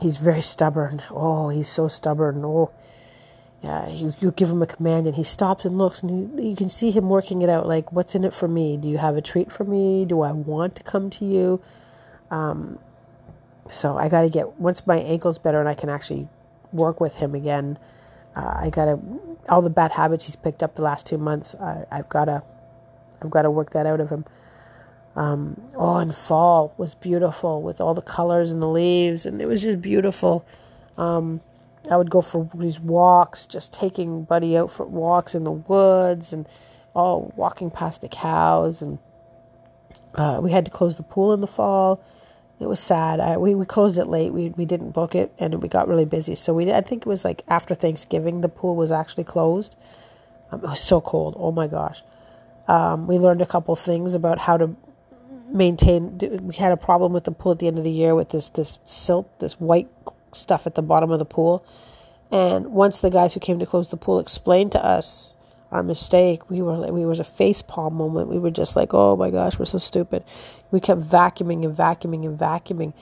[0.00, 1.02] he's very stubborn.
[1.10, 2.44] Oh, he's so stubborn.
[2.44, 2.70] Oh,
[3.62, 3.88] yeah.
[3.88, 6.68] You, you give him a command and he stops and looks, and he, you can
[6.68, 7.66] see him working it out.
[7.66, 8.76] Like, what's in it for me?
[8.76, 10.04] Do you have a treat for me?
[10.04, 11.60] Do I want to come to you?
[12.30, 12.78] Um,
[13.70, 16.28] so I got to get once my ankle's better and I can actually
[16.74, 17.78] work with him again.
[18.36, 18.98] Uh, I got to
[19.48, 21.54] all the bad habits he's picked up the last two months.
[21.54, 22.42] I, I've got to
[23.22, 24.24] I've got to work that out of him.
[25.16, 29.46] Um, oh, and fall was beautiful with all the colors and the leaves, and it
[29.46, 30.44] was just beautiful.
[30.98, 31.40] Um,
[31.90, 36.32] I would go for these walks, just taking Buddy out for walks in the woods,
[36.32, 36.48] and
[36.96, 38.82] oh, walking past the cows.
[38.82, 38.98] And
[40.14, 42.02] uh, we had to close the pool in the fall.
[42.60, 43.20] It was sad.
[43.20, 44.32] I, we we closed it late.
[44.32, 46.34] We we didn't book it, and we got really busy.
[46.34, 49.76] So we I think it was like after Thanksgiving, the pool was actually closed.
[50.50, 51.36] Um, it was so cold.
[51.38, 52.02] Oh my gosh.
[52.68, 54.76] Um, we learned a couple things about how to
[55.50, 56.18] maintain.
[56.42, 58.48] We had a problem with the pool at the end of the year with this
[58.48, 59.88] this silt, this white
[60.32, 61.64] stuff at the bottom of the pool.
[62.30, 65.33] And once the guys who came to close the pool explained to us
[65.74, 68.28] our mistake, we were like, we was a face palm moment.
[68.28, 70.24] We were just like, oh my gosh, we're so stupid.
[70.70, 72.94] We kept vacuuming and vacuuming and vacuuming,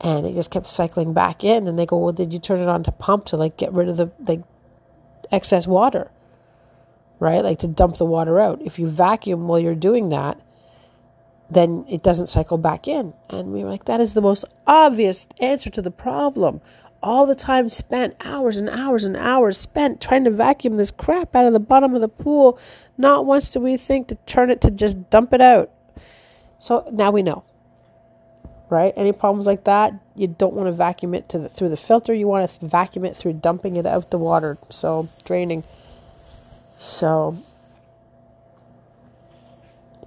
[0.00, 1.68] and it just kept cycling back in.
[1.68, 3.88] And they go, well, did you turn it on to pump to like get rid
[3.88, 4.42] of the like
[5.30, 6.10] excess water?
[7.20, 8.60] Right, like to dump the water out.
[8.60, 10.40] If you vacuum while you're doing that,
[11.48, 13.14] then it doesn't cycle back in.
[13.30, 16.60] And we were like, that is the most obvious answer to the problem.
[17.02, 21.36] All the time spent, hours and hours and hours spent trying to vacuum this crap
[21.36, 22.58] out of the bottom of the pool.
[22.98, 25.70] Not once do we think to turn it to just dump it out.
[26.58, 27.44] So now we know,
[28.70, 28.92] right?
[28.96, 32.14] Any problems like that, you don't want to vacuum it to the, through the filter.
[32.14, 35.64] You want to vacuum it through dumping it out the water, so draining.
[36.78, 37.36] So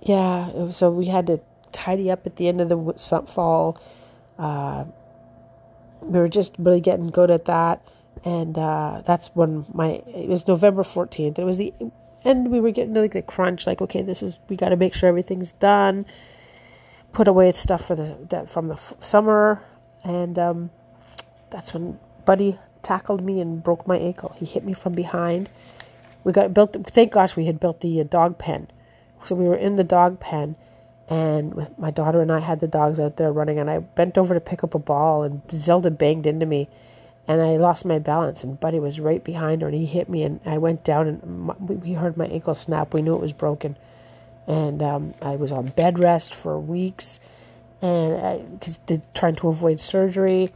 [0.02, 1.40] yeah, so we had to
[1.72, 3.80] tidy up at the end of the fall.
[4.38, 4.86] Uh,
[6.02, 7.82] we were just really getting good at that,
[8.24, 11.40] and uh, that's when my it was November fourteenth.
[11.40, 11.74] It was the
[12.24, 13.68] and we were getting like the crunch.
[13.68, 16.06] Like, okay, this is we got to make sure everything's done.
[17.12, 19.64] Put away stuff for the that from the f- summer,
[20.04, 20.70] and um,
[21.50, 24.36] that's when Buddy tackled me and broke my ankle.
[24.38, 25.50] He hit me from behind.
[26.24, 26.76] We got built.
[26.88, 28.68] Thank gosh we had built the uh, dog pen
[29.24, 30.56] so we were in the dog pen,
[31.10, 34.18] and with my daughter and I had the dogs out there running, and I bent
[34.18, 36.70] over to pick up a ball, and Zelda banged into me,
[37.28, 40.24] and I lost my balance, and Buddy was right behind her, and he hit me,
[40.24, 42.94] and I went down, and we heard my ankle snap.
[42.94, 43.76] We knew it was broken,
[44.48, 47.20] and um, I was on bed rest for weeks,
[47.82, 48.80] and because
[49.16, 50.54] trying to avoid surgery,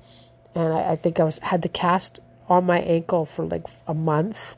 [0.54, 3.94] and I, I think I was had the cast on my ankle for like a
[3.94, 4.56] month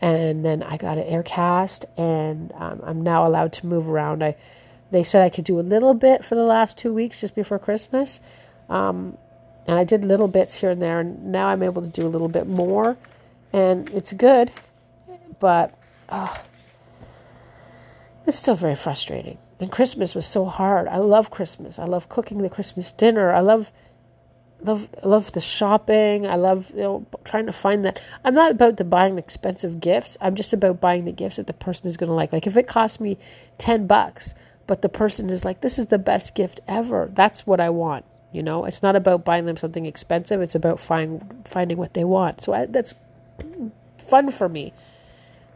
[0.00, 4.24] and then I got an air cast, and um, I'm now allowed to move around.
[4.24, 4.34] I
[4.90, 7.58] they said I could do a little bit for the last two weeks just before
[7.58, 8.20] Christmas,
[8.68, 9.16] um,
[9.66, 12.08] and I did little bits here and there, and now I'm able to do a
[12.08, 12.96] little bit more,
[13.52, 14.52] and it's good,
[15.38, 16.36] but uh,
[18.26, 19.38] it's still very frustrating.
[19.58, 20.88] And Christmas was so hard.
[20.88, 21.78] I love Christmas.
[21.78, 23.32] I love cooking the Christmas dinner.
[23.32, 23.70] I love
[24.62, 26.26] love love the shopping.
[26.26, 28.00] I love you know trying to find that.
[28.24, 30.16] I'm not about the buying expensive gifts.
[30.20, 32.32] I'm just about buying the gifts that the person is going to like.
[32.32, 33.18] Like if it costs me
[33.58, 34.34] 10 bucks,
[34.70, 37.10] but the person is like this is the best gift ever.
[37.12, 38.64] That's what I want, you know?
[38.66, 40.40] It's not about buying them something expensive.
[40.40, 42.44] It's about find, finding what they want.
[42.44, 42.94] So I, that's
[43.98, 44.72] fun for me.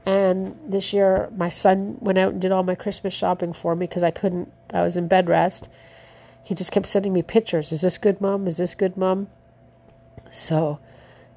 [0.04, 3.86] And this year my son went out and did all my Christmas shopping for me
[3.86, 5.68] because I couldn't I was in bed rest
[6.44, 7.72] he just kept sending me pictures.
[7.72, 8.46] Is this good, mom?
[8.46, 9.28] Is this good, mom?
[10.30, 10.78] So,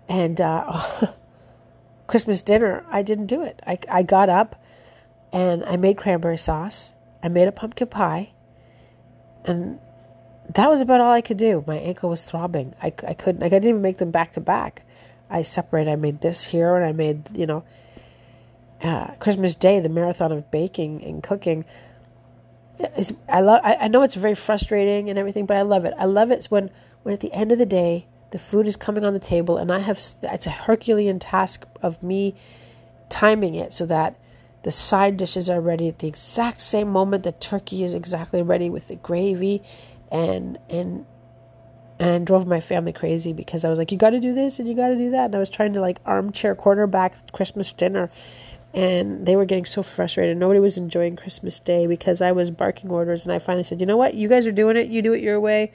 [0.09, 1.13] and uh,
[2.07, 3.61] Christmas dinner, I didn't do it.
[3.65, 4.61] I, I got up
[5.31, 6.93] and I made cranberry sauce.
[7.23, 8.31] I made a pumpkin pie.
[9.45, 9.79] And
[10.53, 11.63] that was about all I could do.
[11.67, 12.73] My ankle was throbbing.
[12.81, 14.83] I, I couldn't, like, I didn't even make them back to back.
[15.29, 15.91] I separated.
[15.91, 17.63] I made this here and I made, you know,
[18.81, 21.65] uh, Christmas Day, the marathon of baking and cooking.
[22.79, 23.61] It's, I love.
[23.63, 25.93] I, I know it's very frustrating and everything, but I love it.
[25.97, 26.69] I love it when
[27.03, 29.71] when at the end of the day the food is coming on the table and
[29.71, 29.99] I have.
[30.23, 32.35] It's a Herculean task of me
[33.09, 34.19] timing it so that
[34.67, 37.23] the side dishes are ready at the exact same moment.
[37.23, 39.63] The turkey is exactly ready with the gravy,
[40.11, 41.05] and and
[41.97, 44.67] and drove my family crazy because I was like, you got to do this and
[44.67, 48.11] you got to do that, and I was trying to like armchair quarterback Christmas dinner
[48.73, 50.35] and they were getting so frustrated.
[50.35, 53.85] Nobody was enjoying Christmas Day because I was barking orders, and I finally said, "You
[53.85, 54.15] know what?
[54.15, 54.89] You guys are doing it.
[54.89, 55.71] You do it your way."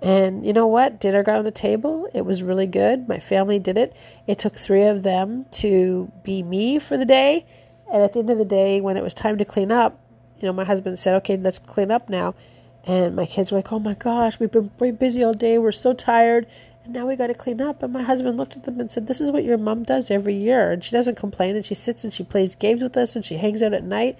[0.00, 1.00] And you know what?
[1.00, 2.08] Dinner got on the table.
[2.14, 3.10] It was really good.
[3.10, 3.94] My family did it.
[4.26, 7.44] It took three of them to be me for the day.
[7.92, 10.00] And at the end of the day, when it was time to clean up,
[10.40, 12.34] you know, my husband said, "Okay, let's clean up now."
[12.84, 15.58] And my kids were like, "Oh my gosh, we've been very busy all day.
[15.58, 16.46] We're so tired."
[16.84, 17.82] And now we got to clean up.
[17.82, 20.34] And my husband looked at them and said, This is what your mom does every
[20.34, 20.70] year.
[20.70, 21.56] And she doesn't complain.
[21.56, 24.18] And she sits and she plays games with us and she hangs out at night.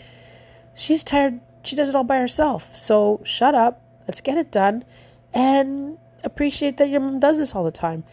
[0.74, 1.40] She's tired.
[1.62, 2.74] She does it all by herself.
[2.74, 3.82] So shut up.
[4.08, 4.84] Let's get it done.
[5.32, 8.04] And appreciate that your mom does this all the time.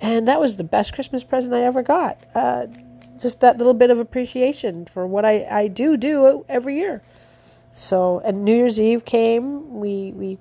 [0.00, 2.18] And that was the best Christmas present I ever got.
[2.34, 2.66] Uh,
[3.22, 7.02] just that little bit of appreciation for what I, I do do every year.
[7.72, 9.80] So, and New Year's Eve came.
[9.80, 10.38] We, we,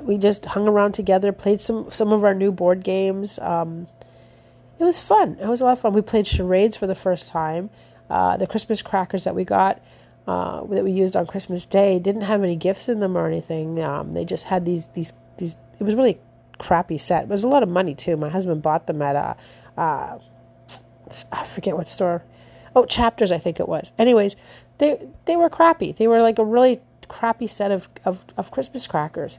[0.00, 3.38] we just hung around together, played some some of our new board games.
[3.38, 3.88] Um,
[4.78, 5.36] it was fun.
[5.40, 5.92] It was a lot of fun.
[5.92, 7.68] We played charades for the first time.
[8.08, 9.80] Uh, the Christmas crackers that we got
[10.26, 13.82] uh, that we used on Christmas Day didn't have any gifts in them or anything.
[13.82, 15.54] Um, they just had these these these.
[15.78, 16.18] It was really
[16.58, 17.24] crappy set.
[17.24, 18.16] It was a lot of money too.
[18.16, 20.18] My husband bought them at a, uh,
[21.32, 22.22] I forget what store.
[22.74, 23.92] Oh, Chapters, I think it was.
[23.98, 24.36] Anyways,
[24.78, 25.92] they they were crappy.
[25.92, 29.38] They were like a really crappy set of of, of Christmas crackers.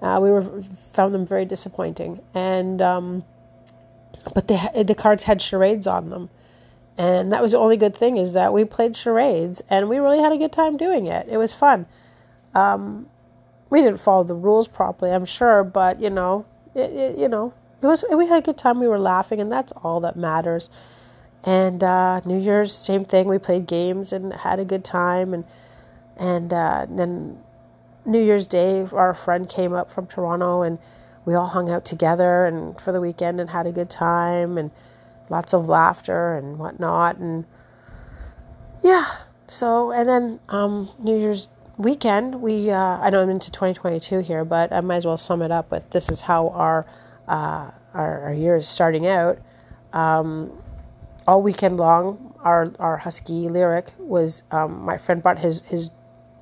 [0.00, 3.24] Uh, we were found them very disappointing, and um,
[4.34, 6.30] but the the cards had charades on them,
[6.98, 10.18] and that was the only good thing is that we played charades, and we really
[10.18, 11.28] had a good time doing it.
[11.28, 11.86] It was fun.
[12.54, 13.06] Um,
[13.70, 17.54] we didn't follow the rules properly, I'm sure, but you know, it, it, you know,
[17.80, 18.80] it was we had a good time.
[18.80, 20.68] We were laughing, and that's all that matters.
[21.44, 23.26] And uh, New Year's, same thing.
[23.26, 25.44] We played games and had a good time, and
[26.16, 27.38] and uh, then
[28.04, 30.78] New Year's Day, our friend came up from Toronto and
[31.24, 34.70] we all hung out together and for the weekend and had a good time and
[35.30, 37.44] lots of laughter and whatnot and
[38.82, 39.18] yeah.
[39.46, 44.44] So and then um, New Year's weekend we uh, I know I'm into 2022 here,
[44.44, 46.86] but I might as well sum it up with this is how our
[47.28, 49.38] uh, our, our year is starting out.
[49.92, 50.61] Um,
[51.32, 55.88] all weekend long, our our husky lyric was um, my friend brought his his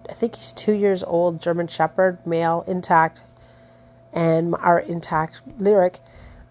[0.09, 3.21] I think he's two years old, German Shepherd, male, intact,
[4.13, 6.01] and our intact lyric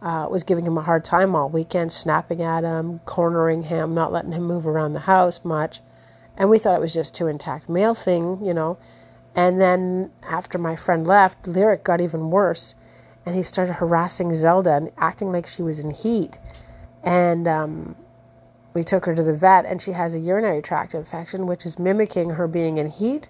[0.01, 4.13] uh, was giving him a hard time all weekend, snapping at him, cornering him, not
[4.13, 5.81] letting him move around the house much.
[6.37, 8.77] And we thought it was just two intact male thing, you know.
[9.35, 12.73] And then after my friend left, Lyric got even worse,
[13.25, 16.39] and he started harassing Zelda and acting like she was in heat.
[17.03, 17.95] And um,
[18.73, 21.79] we took her to the vet, and she has a urinary tract infection, which is
[21.79, 23.29] mimicking her being in heat.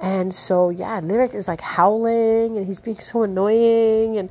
[0.00, 4.16] And so, yeah, Lyric is like howling and he's being so annoying.
[4.16, 4.30] And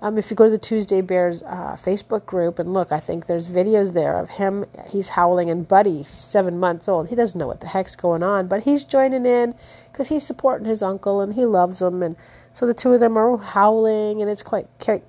[0.00, 3.26] um, if you go to the Tuesday Bears uh, Facebook group and look, I think
[3.26, 4.64] there's videos there of him.
[4.88, 8.48] He's howling, and Buddy, seven months old, he doesn't know what the heck's going on,
[8.48, 9.54] but he's joining in
[9.92, 12.02] because he's supporting his uncle and he loves him.
[12.02, 12.16] And
[12.52, 15.04] so the two of them are howling, and it's quite, quite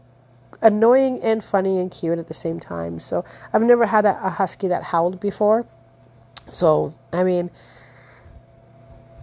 [0.65, 2.99] annoying and funny and cute at the same time.
[2.99, 3.23] So
[3.53, 5.65] I've never had a, a husky that howled before.
[6.49, 7.51] So, I mean,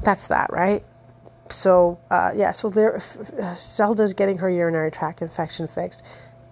[0.03, 0.85] that's that, right?
[1.51, 3.03] So uh, yeah, so there,
[3.57, 6.03] Zelda's getting her urinary tract infection fixed,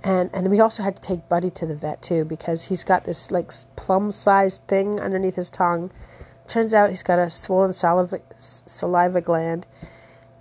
[0.05, 3.05] and and we also had to take Buddy to the vet too because he's got
[3.05, 5.91] this like plum-sized thing underneath his tongue.
[6.47, 9.67] Turns out he's got a swollen saliva saliva gland,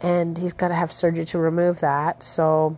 [0.02, 2.24] and he's got to have surgery to remove that.
[2.24, 2.78] So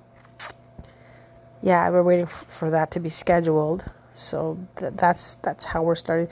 [1.62, 3.84] yeah, we're waiting for that to be scheduled.
[4.14, 6.28] So th- that's that's how we're starting.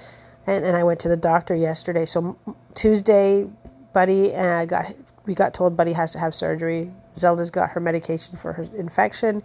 [0.47, 2.05] And, and I went to the doctor yesterday.
[2.05, 2.37] So
[2.73, 3.47] Tuesday
[3.93, 6.91] Buddy uh, got we got told Buddy has to have surgery.
[7.15, 9.43] Zelda's got her medication for her infection,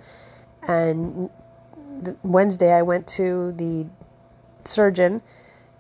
[0.67, 1.31] and
[2.23, 3.87] Wednesday I went to the
[4.65, 5.23] surgeon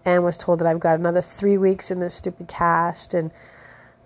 [0.05, 3.30] and was told that I've got another three weeks in this stupid cast, and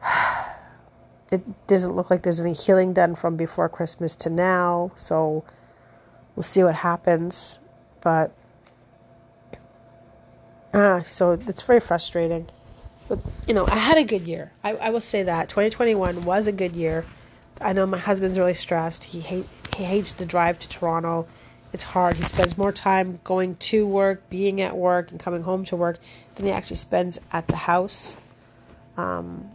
[1.32, 4.92] it doesn't look like there's any healing done from before Christmas to now.
[4.94, 5.44] So
[6.38, 7.58] we'll see what happens.
[8.00, 8.30] But
[10.72, 12.46] ah, so it's very frustrating.
[13.08, 13.18] But
[13.48, 14.52] you know, I had a good year.
[14.62, 17.04] I, I will say that 2021 was a good year.
[17.60, 19.02] I know my husband's really stressed.
[19.02, 21.26] He hate he hates to drive to Toronto.
[21.72, 22.14] It's hard.
[22.14, 25.98] He spends more time going to work, being at work, and coming home to work
[26.36, 28.16] than he actually spends at the house.
[28.96, 29.50] Um,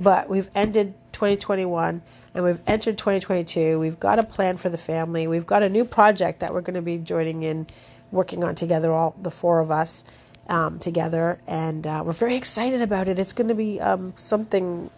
[0.00, 2.00] but we've ended 2021
[2.38, 3.80] and we've entered 2022.
[3.80, 5.26] We've got a plan for the family.
[5.26, 7.66] We've got a new project that we're going to be joining in,
[8.12, 10.04] working on together, all the four of us
[10.48, 11.40] um, together.
[11.48, 13.18] And uh, we're very excited about it.
[13.18, 14.88] It's going to be um, something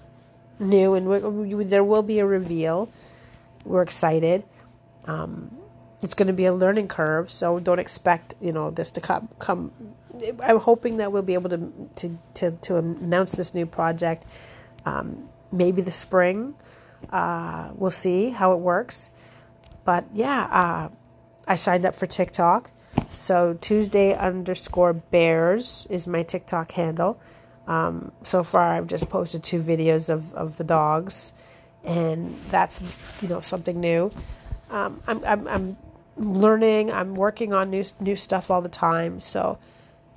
[0.59, 2.91] new and we, we, there will be a reveal.
[3.64, 4.45] We're excited.
[5.07, 5.57] Um,
[6.03, 9.28] it's going to be a learning curve, so don't expect you know this to come.
[9.38, 9.72] Come,
[10.43, 14.24] I'm hoping that we'll be able to to to, to announce this new project
[14.84, 16.55] um, maybe the spring.
[17.11, 19.11] Uh, we'll see how it works.
[19.85, 20.89] But yeah, uh,
[21.47, 22.71] I signed up for TikTok.
[23.15, 27.21] So Tuesday underscore bears is my TikTok handle.
[27.67, 31.33] Um, so far, I've just posted two videos of, of the dogs,
[31.85, 32.83] and that's
[33.23, 34.11] you know something new.
[34.71, 35.77] Um, I'm, I'm I'm
[36.17, 36.91] learning.
[36.91, 39.21] I'm working on new new stuff all the time.
[39.21, 39.59] So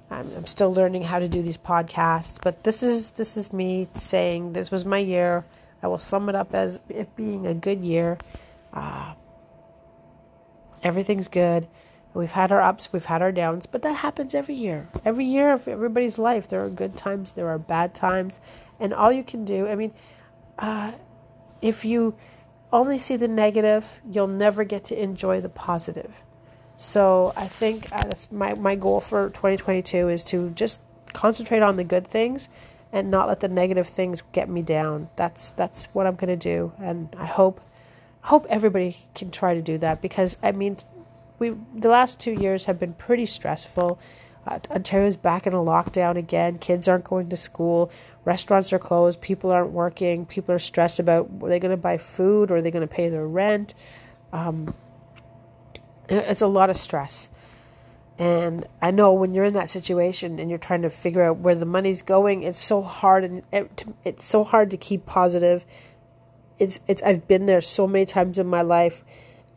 [0.10, 3.88] I'm, I'm still learning how to do these podcasts, but this is this is me
[3.94, 5.46] saying this was my year.
[5.84, 8.18] I will sum it up as it being a good year.
[8.74, 9.14] Uh,
[10.82, 11.68] everything's good.
[12.14, 14.88] We've had our ups, we've had our downs, but that happens every year.
[15.04, 18.40] Every year of everybody's life, there are good times, there are bad times,
[18.80, 19.94] and all you can do, I mean,
[20.60, 20.92] uh,
[21.62, 22.16] if you
[22.72, 26.14] only see the negative, you'll never get to enjoy the positive.
[26.76, 30.82] So I think uh, that's my, my goal for 2022 is to just
[31.14, 32.50] concentrate on the good things
[32.94, 35.10] and not let the negative things get me down.
[35.18, 37.60] That's that's what I'm to do and I hope
[38.22, 40.78] hope everybody can try to do that because I mean
[41.40, 44.00] we the last 2 years have been pretty stressful.
[44.46, 46.60] Uh, Ontario's back in a lockdown again.
[46.60, 47.90] Kids aren't going to school.
[48.26, 49.22] Restaurants are closed.
[49.22, 50.26] People aren't working.
[50.26, 52.94] People are stressed about are they going to buy food or are they going to
[52.94, 53.74] pay their rent.
[54.32, 54.74] Um,
[56.10, 57.30] it's a lot of stress.
[58.20, 61.56] And I know when you're in that situation and you're trying to figure out where
[61.56, 63.44] the money's going, it's so hard and
[64.04, 65.66] it's so hard to keep positive.
[66.60, 69.04] It's it's I've been there so many times in my life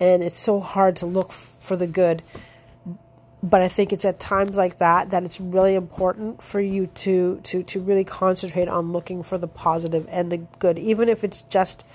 [0.01, 2.23] and it's so hard to look for the good.
[3.43, 7.41] But I think it's at times like that that it's really important for you to
[7.45, 11.43] to to really concentrate on looking for the positive and the good even if it's
[11.43, 11.87] just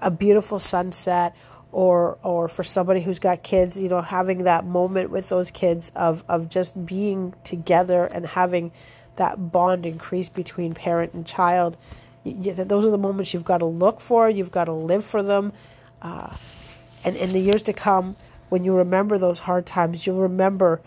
[0.00, 1.36] a beautiful sunset
[1.74, 5.90] or or for somebody who's got kids, you know, having that moment with those kids
[5.96, 8.70] of of just being together and having
[9.16, 11.76] that bond increase between parent and child.
[12.22, 14.30] You, those are the moments you've got to look for.
[14.30, 15.52] You've got to live for them,
[16.00, 16.34] uh,
[17.04, 18.14] and in the years to come,
[18.50, 20.80] when you remember those hard times, you'll remember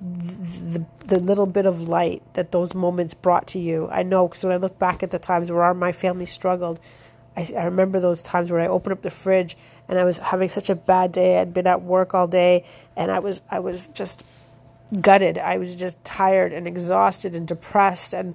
[0.00, 3.88] the, the, little bit of light that those moments brought to you.
[3.90, 6.80] I know because when I look back at the times where our, my family struggled,
[7.36, 9.56] I, I remember those times where I opened up the fridge
[9.88, 11.40] and I was having such a bad day.
[11.40, 12.64] I'd been at work all day
[12.96, 14.24] and I was I was just
[15.00, 15.38] gutted.
[15.38, 18.34] I was just tired and exhausted and depressed and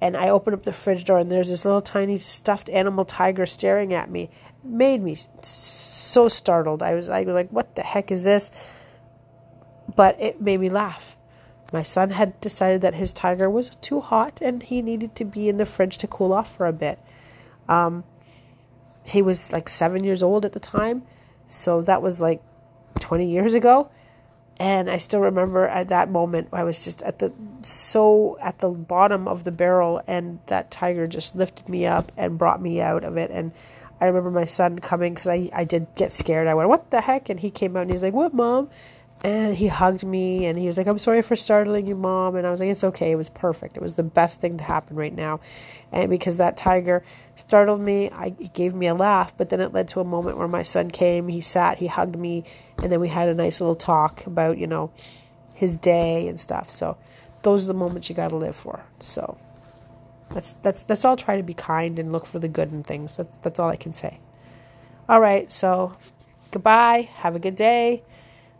[0.00, 3.46] and I opened up the fridge door and there's this little tiny stuffed animal tiger
[3.46, 4.24] staring at me.
[4.24, 6.82] It made me so startled.
[6.82, 8.50] I was, I was like, "What the heck is this?"
[9.94, 11.16] But it made me laugh.
[11.72, 15.48] My son had decided that his tiger was too hot and he needed to be
[15.48, 16.98] in the fridge to cool off for a bit.
[17.68, 18.04] Um,
[19.06, 21.02] he was like seven years old at the time.
[21.46, 22.42] So that was like
[23.00, 23.90] 20 years ago.
[24.58, 28.70] And I still remember at that moment, I was just at the so at the
[28.70, 33.04] bottom of the barrel, and that tiger just lifted me up and brought me out
[33.04, 33.30] of it.
[33.30, 33.52] And
[34.00, 36.48] I remember my son coming because I, I did get scared.
[36.48, 37.28] I went, What the heck?
[37.28, 38.70] And he came out and he's like, What, mom?
[39.26, 42.36] And he hugged me and he was like, I'm sorry for startling you, mom.
[42.36, 43.10] And I was like, It's okay.
[43.10, 43.76] It was perfect.
[43.76, 45.40] It was the best thing to happen right now.
[45.90, 47.02] And because that tiger
[47.34, 49.36] startled me, I, he gave me a laugh.
[49.36, 52.16] But then it led to a moment where my son came, he sat, he hugged
[52.16, 52.44] me,
[52.80, 54.92] and then we had a nice little talk about, you know,
[55.56, 56.70] his day and stuff.
[56.70, 56.96] So
[57.42, 58.84] those are the moments you got to live for.
[59.00, 59.36] So
[60.30, 63.16] that's, that's, that's all try to be kind and look for the good in things.
[63.16, 64.20] That's, that's all I can say.
[65.08, 65.50] All right.
[65.50, 65.96] So
[66.52, 67.08] goodbye.
[67.16, 68.04] Have a good day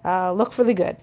[0.06, 0.96] uh, look for the good.